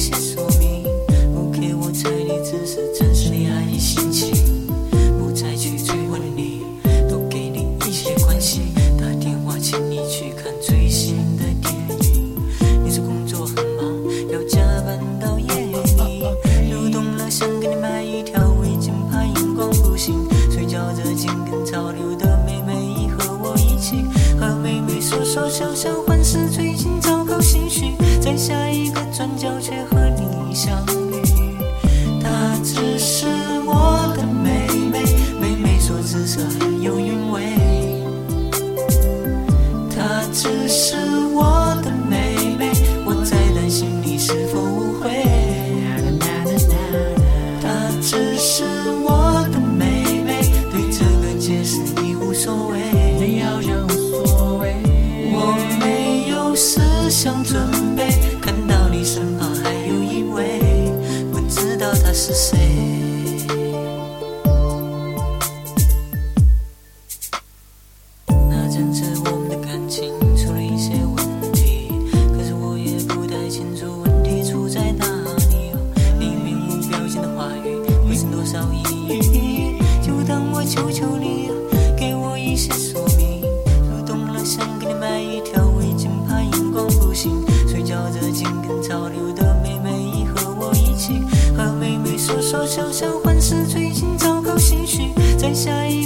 [0.00, 0.29] faces
[57.22, 58.08] 想准备
[58.40, 60.58] 看到你身旁还有一位
[61.30, 62.58] 不知道他是谁。
[68.26, 71.92] 那阵子我们的感情出了一些问题
[72.32, 75.04] 可是我也不太清楚问题出在哪
[75.50, 75.74] 里
[76.18, 77.76] 你面无表情的话语
[78.08, 78.82] 不剩多少意
[79.18, 81.50] 义就当我求求你
[81.98, 83.42] 给我一些说明
[83.90, 85.59] 入冬了想给你买一条
[92.50, 95.99] 说小小欢实最近糟糕心绪在下一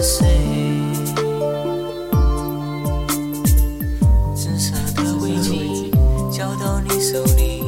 [0.00, 0.26] 是谁？
[4.32, 5.90] 紫色的围巾
[6.30, 7.64] 交到你手里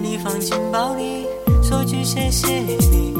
[0.00, 1.26] 你放进包里
[1.62, 3.12] 说句谢谢你。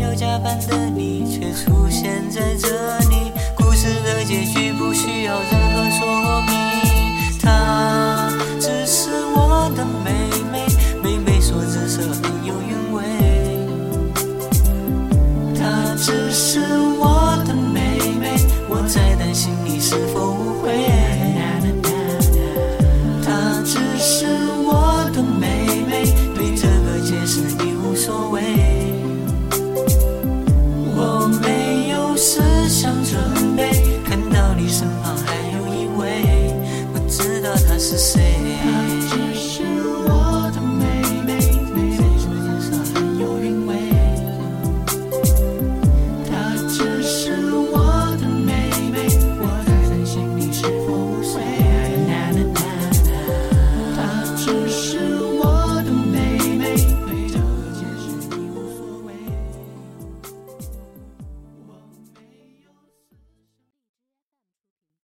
[0.00, 4.70] 要加班的你却出现在这里故事的结局
[37.44, 39.03] 那他是谁？